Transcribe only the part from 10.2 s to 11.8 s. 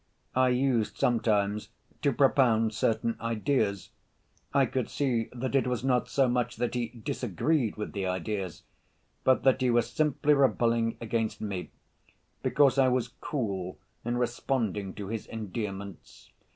rebelling against me,